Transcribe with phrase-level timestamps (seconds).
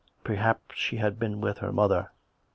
[0.23, 2.09] Perhaps she had been with her mother.